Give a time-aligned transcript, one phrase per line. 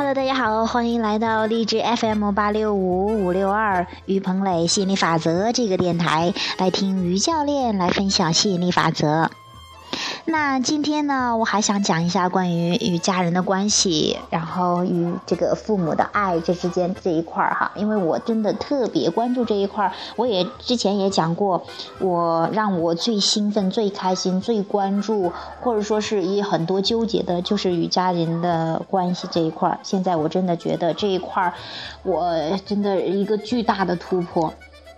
[0.00, 9.30] Hello，大家好，欢迎来到励志 FM 八六五五六二于鹏磊吸引力法则这个电台，来听于教练来分享吸引力法则。
[10.26, 19.92] 那今天呢，我还想讲一下关于与家人的关系，然后与这个父母的爱这之间这一块儿哈，因为我真的特别关注这一块儿。
[20.16, 21.64] 我也之前也讲过，
[21.98, 29.80] 我让我最兴奋、最开心、最关注，或者说是也很多纠结的，就是与家人的关系这一块儿。
[29.82, 31.54] 现在我真的觉得这一块儿，
[32.02, 32.34] 我
[32.66, 34.52] 真的一个巨大的突破。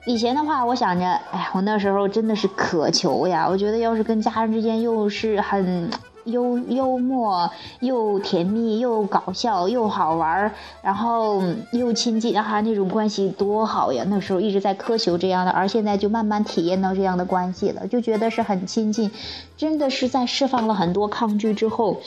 [0.04, 3.46] 以前的话，我想着，哎呀，我那时候真的是渴求呀。
[3.48, 5.88] 我觉得要是跟家人之间又是很
[6.24, 7.48] 幽幽默、
[7.78, 10.52] 又甜蜜、又搞笑、又好玩儿
[10.82, 14.04] 然后又亲近，啊，那种关系多好呀！
[14.08, 19.08] 那时候一直在苛求这样的，而现在就慢慢体验到这样的关系了，就觉得是很亲近，
[19.56, 22.00] 真的是在释放了很多抗拒之后。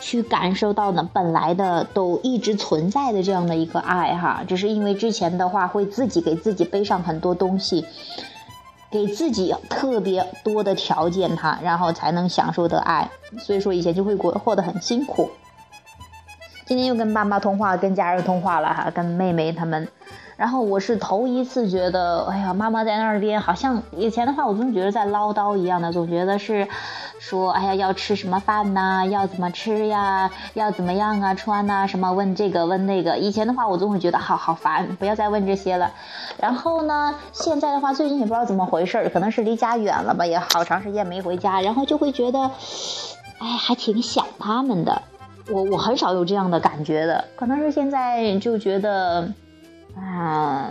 [0.00, 7.86] 去感受到呢，本来的都一直存在的这样的一个爱哈，只是因为之前的话会自己给自己背上很多东西，
[8.90, 15.30] 给自己特别多的条件哈，然后才能享受的爱，所以说以前就会过活得很辛苦。
[16.66, 19.86] 今天又跟爸妈通话，跟家人通话了哈，跟妹妹他们。
[20.36, 26.66] 然后我是头一次觉得，哎呀，妈妈在那边好像以前的话，我总觉得在唠叨一样的，总觉得是
[27.26, 33.16] 说，哎呀，要吃什么饭呐，要怎么吃呀，要怎么样啊，穿呐，什么问这个问那个。
[33.16, 35.90] 以前的话，我总会觉得好好烦，不要再问这些了。
[36.38, 42.50] 然后呢，现在的话，最近也不知道怎么回事，可能是离家远了吧，也好长时间没回家，然后就会觉得，
[43.38, 45.00] 哎，还挺想他们的。
[45.50, 49.32] 我我很少有这样的感觉的，可能是现在就觉得。
[49.96, 50.70] 啊，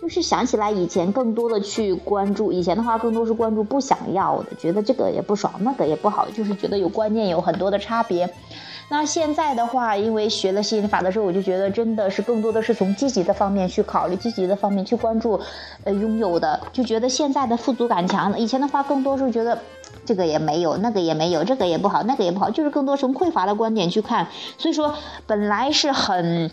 [0.00, 8.28] 就是想起来以前更多的去关注，以前的话更多是关注不想要的，觉得这个也不爽，那个也不好，就是觉得有观念有很多的差别。
[8.88, 15.38] 那现在的话，因为学了吸引力法的时候，我就觉得真的是更多的是从积极的方面去考虑，积极的方面去关注，
[15.84, 18.38] 呃，拥有的，就觉得现在的富足感强了。
[18.38, 19.56] 以前的话更多是觉得
[20.06, 24.26] 这个也没有，那个也没有，这个也不好，那个也不好，就是更多从匮乏的观点去看。
[24.56, 24.94] 所以说，
[25.26, 26.50] 本来是很。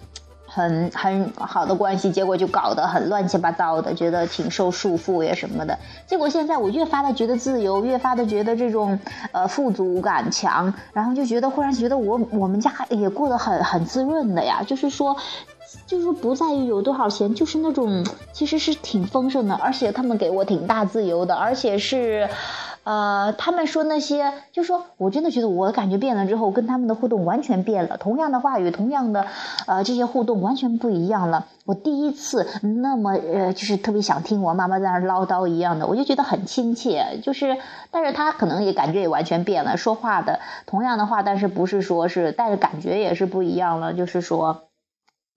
[0.48, 5.78] 很很好的关系，结果就搞得很乱七八糟的，觉得挺受束缚呀什么的。
[6.08, 8.98] 结果现在我越发的觉得自由，越发的觉得这种
[9.34, 14.64] 呃富足感强，然后就觉得忽然觉得我我们家也过得很很滋润的呀。
[14.66, 15.16] 就是说，
[15.86, 22.28] 就是不在于有多少钱，就是那种其实是挺丰盛的，而且他们给我挺大自由的，而且是。
[22.88, 27.98] 呃，他们说那些，就说我真的觉得我感觉变了之后，跟他们的互动完全变了。
[27.98, 29.28] 同样的话语，同样的，
[29.66, 31.48] 呃，这些互动完全不一样了。
[31.66, 37.20] 我第一次那么呃，就是特别想听我妈妈在那唠叨一样的，我就觉得很亲切。
[37.22, 37.58] 就是，
[37.92, 43.94] 但是他可能也感觉也完全变了，说话的同样的话，但是不是说是，但是感觉也是不一样了。
[43.94, 44.62] 就是说，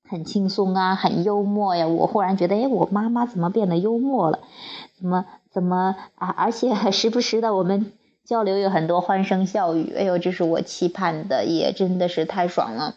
[0.08, 1.88] 很轻松啊，很幽默呀。
[1.88, 4.38] 我忽然觉得，哎，我妈妈怎么变得幽默了？
[4.96, 5.24] 怎么？
[5.50, 6.28] 怎么啊？
[6.36, 7.92] 而且时不时的我们
[8.24, 12.94] 交流有很多欢声笑语，哎呦，这是我期盼的，也真的是太爽了。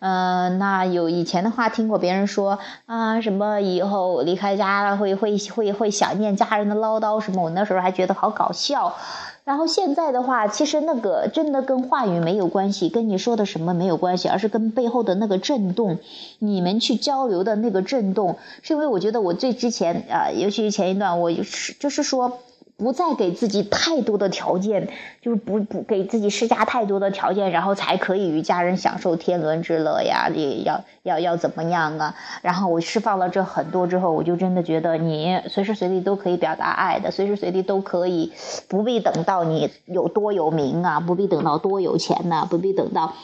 [0.00, 8.96] 嗯，那有以前的话听过别人说啊，什么以后离开家了会会会会想念家人的唠叨什么，我那时候还觉得好搞笑。
[9.44, 15.98] 然后现在的话，其实那个真的跟话语没有关系，跟你说的什么没有关系，而是跟背后的那个震动，
[16.38, 18.38] 你们去交流的那个震动。
[18.62, 22.38] 是因为我觉得我最之前啊，尤其是前一段，我就是就是说。
[22.80, 24.88] 不再给自己太多的条件，
[25.20, 30.30] 就是不不给自己施加太多的条件，然后才可以与家人享受天伦之乐呀！
[30.34, 32.16] 也要要要怎么样啊？
[32.40, 38.32] 然后我释放了这很多之后，我就真的觉得你随时随地都可以表达爱的，随时随地都可以，
[38.66, 43.14] 不必等到你有多有名啊，不必等到多有钱呐，不必等到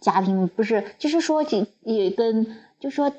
[0.00, 1.44] 家庭不是，就是说
[1.84, 2.48] 也跟
[2.80, 3.12] 就说。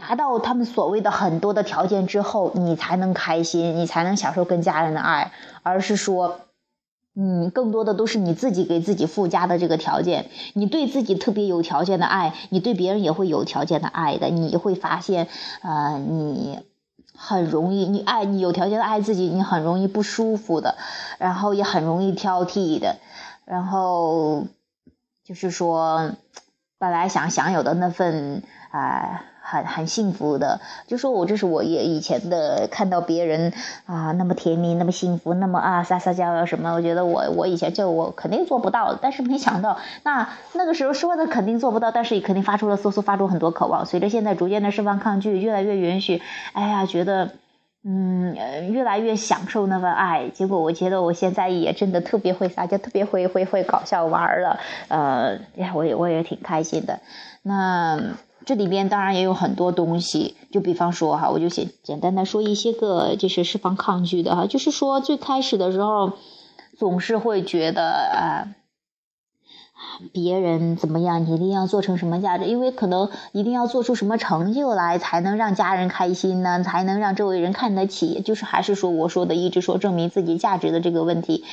[0.00, 5.32] 达到他们所谓的很多的条件之后，你才能开心，你才能享受跟家人的爱，
[5.64, 6.42] 而是说，
[7.16, 10.30] 嗯，更多的都是你自己给自己附加的这个条件。
[10.54, 14.28] 你对自己特别有条件的爱，你对别人也会有条件的爱的。
[14.28, 15.26] 你会发现，
[15.62, 16.60] 呃，你
[17.16, 20.76] 很容易，你爱你有条件的爱自己，你很容易不舒服的，
[21.18, 22.98] 然后也很容易挑剔的，
[23.44, 24.46] 然后
[25.24, 26.12] 就是说，
[26.78, 29.24] 本来想享有的那份啊。
[29.50, 33.52] 很很幸福的，就说我这是我也以前的看到别人
[33.86, 46.20] 啊那么甜蜜那么幸福那么啊撒撒娇什么，我觉得我我以前就我肯定做不到，但是没想到那那个时候说的肯定做不到，但是也肯定发出了嗖嗖发出很多渴望，随着现在逐渐的释放抗拒，越来越允许，
[46.52, 47.30] 哎呀觉得
[47.84, 48.34] 嗯，
[48.72, 50.28] 越来越享受那份爱。
[50.28, 54.58] 结果我觉得我现在也真的特别会撒娇，特别会会会搞笑玩了。
[54.88, 55.38] 呃，
[55.74, 57.00] 我也我也挺开心的。
[57.42, 57.98] 那
[58.48, 66.14] 这里边当然也有很多东西，就比方说哈，我就简简单的说一些个，就是释放抗拒的哈，就是说最开始的时候，
[66.78, 68.54] 总是会觉得啊。
[70.14, 72.46] 别人怎么样，你一定要做成什么价值？
[72.46, 76.62] 因为可能一定要做出什么成就来，才能让家人开心呢？
[76.64, 78.22] 才能让周围人看得起？
[78.22, 81.44] 就是还是说我说的，一直说证明自己价值的这个问题。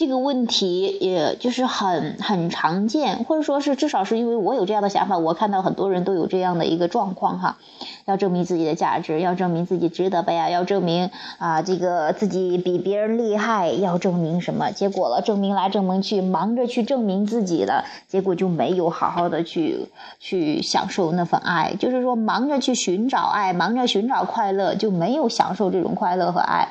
[0.00, 7.58] 这个问题也就是很很常见，或者说是至少是因为我有这样的想法，我看到很多人都有这样的一个状况哈，
[8.06, 14.70] 要证明自己的价值，要证明自己值得呗呀，要证明啊这个自己比别人厉害，要证明什么？
[14.70, 19.86] 结果了，证明来证明去，忙着去证明自己了，结果就没有好好的去
[20.18, 26.70] 去享受那份爱，就是说忙着去寻找爱，忙着寻找快乐，就没有享受这种快乐和爱，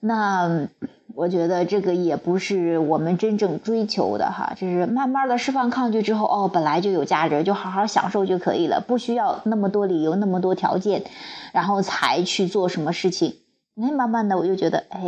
[0.00, 0.66] 那。
[1.14, 11.04] 我觉得这个也不是我们真正追求的哈，就是慢慢的释放抗拒之后，哦，本来就有价值，就好好享受就可以了，不需要那么多理由、那么多条件，
[11.52, 13.36] 然后才去做什么事情。
[13.74, 15.00] 那慢慢的我就觉得，哎，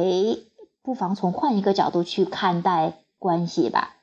[0.82, 3.94] 不妨从换一个角度去看待关系吧。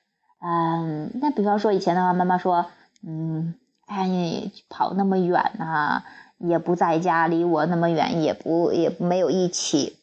[0.44, 2.66] 嗯，那比方说以前的话，妈妈说，
[3.06, 3.54] 嗯，
[3.86, 6.04] 哎，你跑那么远呐，
[6.40, 9.98] 也不在家，离我那么远，也不也没有一起。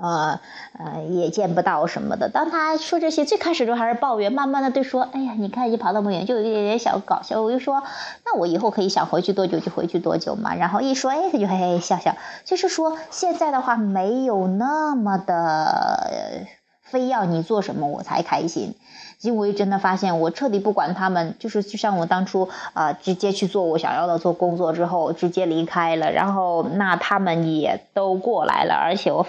[0.00, 0.38] 呃
[0.78, 2.28] 呃，也见不到什么的。
[2.28, 7.82] 当他说这些，最开始的时候还是抱怨，慢慢的对说：“哎呀，你看你跑那么远，就有一点点小搞笑。”我就说
[8.26, 12.14] ：“那我以后可以想回去多久就回去多久嘛。”然后一说，哎，他就嘿嘿笑笑。
[12.44, 16.46] 就是说，现在的话没有那么的
[16.82, 18.74] 非要你做什么我才开心，
[19.22, 29.26] 因为真的发现我彻底不管他们，就是就像我当初啊，直接去做我想要的做工作之后，直接离开了，然后那他们也都过来了，而且我。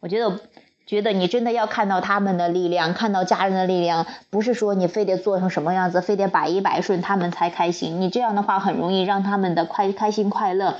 [0.00, 0.40] 我觉得，
[0.86, 8.00] 觉得你真的要看到他们的力量，看到家人的力量，不是说你非得做成什么样子，非得百依百顺他们才开心。
[8.00, 10.76] 你这样的话，很容易让他们的快开心快乐，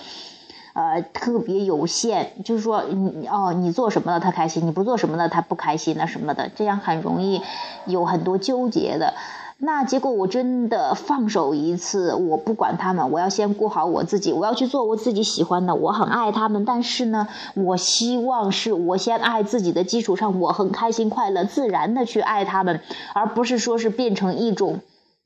[0.72, 2.32] 呃，特别有限。
[2.44, 7.42] 就是说，你哦，你做什么了他开心，你不做什么了他不开心了什么的，这样很容易
[7.84, 9.14] 有很多纠结的。
[9.62, 15.74] 那结果我真的放手一次，我不管他们，我要先顾好我自己，我要去做我自己喜欢的。
[15.74, 22.80] 我很爱他们，但是呢，我希望是我先爱自己的基础上，我很开心快乐，自然的去爱他们，
[23.14, 24.80] 而不是说是变成一种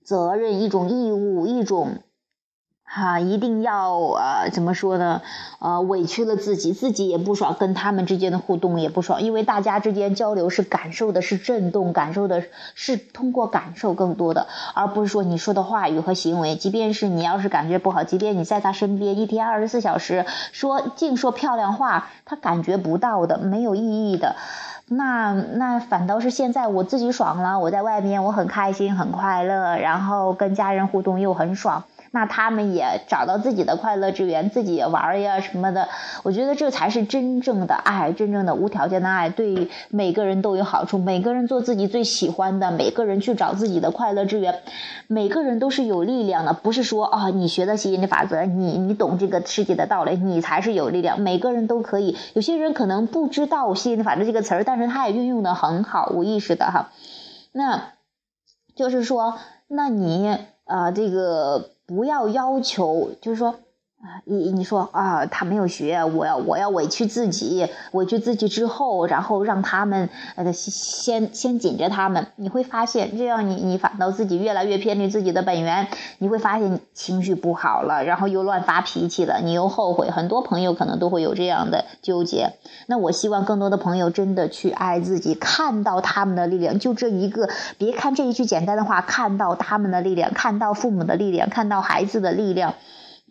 [0.04, 1.98] 责任、一种义务、一种。
[2.94, 5.20] 哈，一定要呃，怎么说呢？
[5.58, 12.44] 呃，委屈了自己，自己也不爽，跟他们之间的互动也不爽，因为大家之间交流是感受的，是震动，感受的
[12.76, 16.54] 是通过感受更多的，而不是说你说的话语和行为。
[16.54, 24.36] 即便是你要是感觉不好，即便你在他身边一天二十四小时说净说漂亮话，他感觉不到的，没有意义的。
[24.86, 31.82] 那那反倒是现在我自己爽了，我在外面我很开心很快乐，然后跟家人互动又很爽。
[32.14, 35.88] 那他们也找到自己的快乐之源，自己也玩呀什么的。
[36.22, 40.96] 我觉得这才是真正的爱，真正的无条件的爱，对每个人都有好处。
[40.96, 44.60] 每个人做自己最喜欢的，每个人去找自己的快乐之源，
[45.08, 46.52] 每个人都是有力量的。
[46.52, 51.20] 不是说啊，你学的吸引力法则，你你懂这个世界的道理，你才是有力量。
[51.20, 52.16] 每个人都可以。
[52.34, 56.92] 有些人可能不知道吸引力法则这个词儿，但是他也运用的很好，无意识的哈。
[57.50, 57.90] 那
[58.76, 61.73] 就是说，那你啊，这个。
[61.86, 63.60] 不要要求，就是说。
[64.24, 80.10] 你你说啊，他没有学，我要我要委屈自己，委屈自己之后，然后让他们呃先先紧着他们，你会发现这样你你反倒自己越来越偏离自己的本源，你会发现情绪不好了，然后又乱发脾气了，你又后悔。
[80.10, 82.52] 很多朋友可能都会有这样的纠结。
[82.86, 92.74] 那我希望更多的朋友真的去爱自己，看到他们的力量，就这一个，别看这一句简单的话，看到他们的力量，看到父母的力量，看到孩子的力量。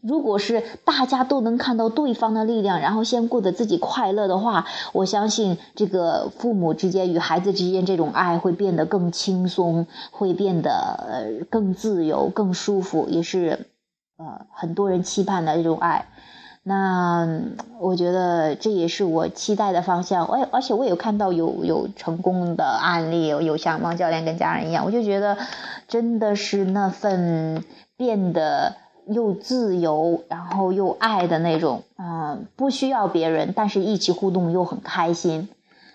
[0.05, 10.72] 如果是大家都能看到对方的力量，然后先过得自己快乐的话，我相信这个父母之间与孩子之间这种爱会变得更轻松，会变得
[11.07, 13.65] 呃更自由、更舒服，也是
[14.17, 16.05] 呃很多人期盼的这种爱。
[16.63, 17.25] 那
[17.79, 20.25] 我觉得这也是我期待的方向。
[20.25, 25.38] 而而且我有看到有有成功的案例，有像王教练跟家人一样，我就觉得
[25.88, 27.63] 真的是那份
[27.95, 28.75] 变得。
[29.07, 35.50] 又自由，然后又爱的那种，嗯，不需要别人，但是一起互动又很开心。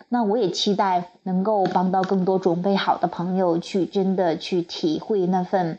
[0.09, 5.79] 那我也期待能够帮到更多准备好的朋友，去真的去体会那份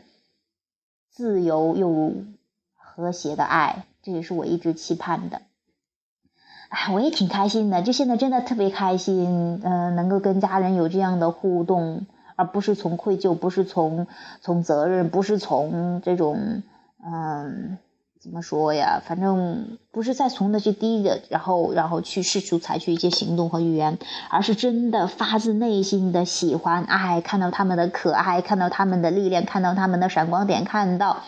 [1.10, 2.12] 自由又
[2.76, 5.42] 和谐的爱，这也是我一直期盼的。
[6.68, 12.06] 哎，我也挺开心的，就现在真的特别开心，嗯，能够跟家人有这样的互动，
[12.36, 14.06] 而不是从愧疚，不是从
[14.40, 16.62] 从责任，不是从这种，
[17.04, 17.78] 嗯，
[18.20, 19.02] 怎么说呀？
[19.04, 31.22] 反正不是再从那些低的，然后然后去试图采取一些行动和语言，而是真的发自内心的喜欢爱，看到他们的可爱，看到他们的力量，看到他们的闪光点，看到。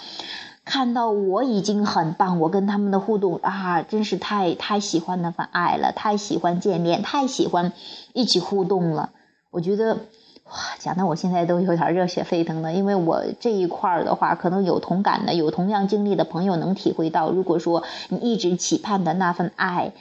[0.64, 7.72] 看到我已经很棒，我跟他们的互动啊，真是太太喜欢那份爱了，太喜欢见面，太喜欢
[8.12, 9.10] 一起互动了。
[9.50, 9.98] 我觉得
[10.44, 17.30] 哇，讲的我现在都有点热血沸腾了，因为我这一块儿的话，可能有同感的、有同样经历的朋友能体会到。
[17.30, 19.92] 如果说你一直期盼的那份爱。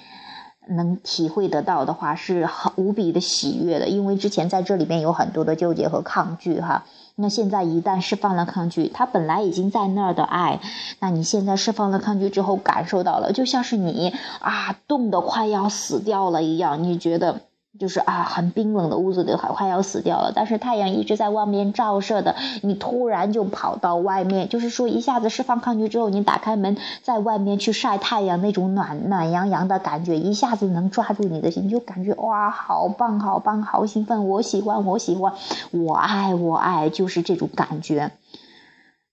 [0.68, 6.86] 能体会得到的话，是很无比的喜悦的，因为之前在这里面有很多的纠结和抗拒哈。
[7.16, 10.62] 那现在一旦释放了抗拒，他本来已经在那儿的爱，
[11.00, 17.42] 那你现在释放了抗拒之后，感受到了，就像是你啊冻得快要死掉了一样，你觉得。
[17.80, 20.34] 就是啊，很冰冷的屋子里，快快要死掉了。
[20.36, 35.34] 但是太阳一直在外面照射的，你突然就跑到外面，就是说一下子释放抗拒之后，你打开门，在外面去晒太阳，那种暖暖洋洋的感觉，一下子能抓住你的心，就感觉哇，好棒，好棒，好兴奋，我喜欢，我喜欢，
[35.72, 38.12] 我爱，我爱，就是这种感觉，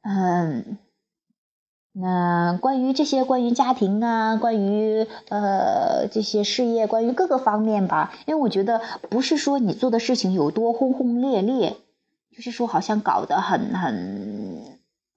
[0.02, 0.78] 嗯。
[2.00, 11.76] 那关于这些，关于家庭啊，关于呃这些事业，关于各个方面吧，因为我觉得不是说你做的事情有多轰轰烈烈，
[12.31, 14.62] 就是说好像搞得很很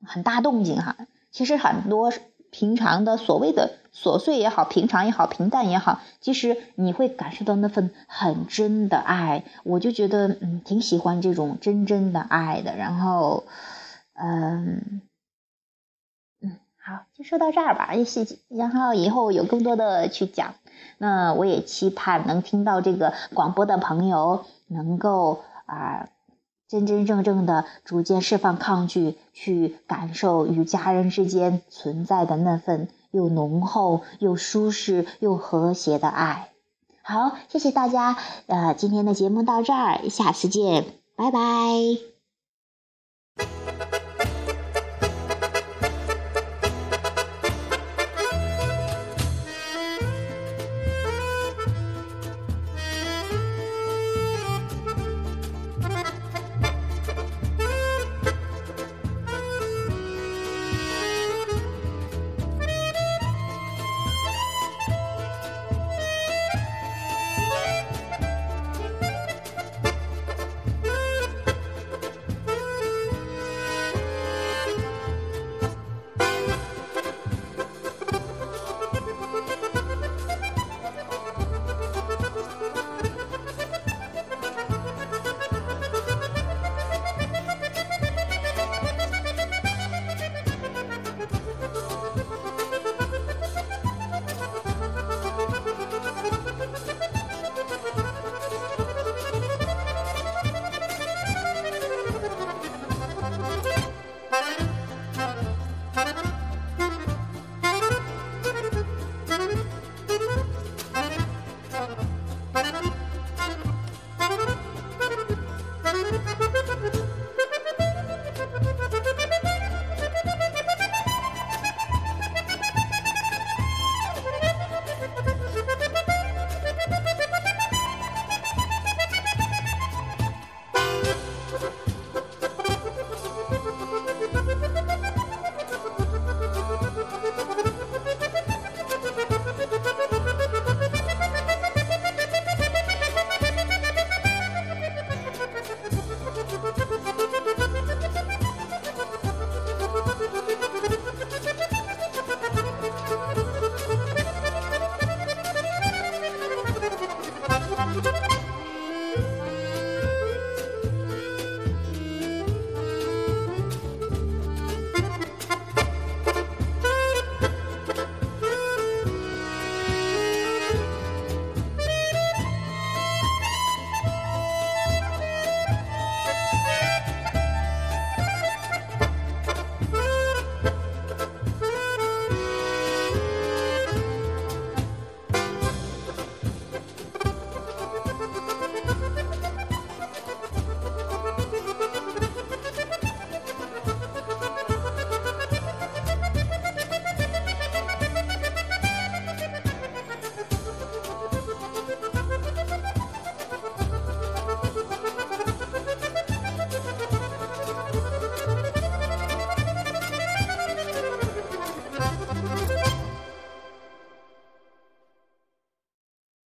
[0.04, 0.96] 很大动静哈。
[1.30, 2.12] 其实很多
[2.50, 9.44] 平常的所谓的琐碎也好，平常也好，平淡也好，其实你会感受到那份很真的爱。
[9.64, 12.76] 我就觉得嗯，挺喜欢这种真真的爱的。
[12.76, 13.44] 然后
[14.16, 15.02] 嗯。
[16.84, 17.94] 好，就说到这儿吧。
[18.04, 20.56] 细节，然后以后有更多的去讲。
[20.98, 26.10] 那我也期盼能听到这个广播的朋友，能够啊，
[26.68, 36.50] 真真正正的逐渐释放抗拒，去感受与家人之间存在的那份又浓厚又舒适又和谐的爱。
[37.04, 38.18] 好，谢谢大家。
[38.48, 40.86] 呃，今天的节目到这儿，下次见，
[41.16, 42.11] 拜拜。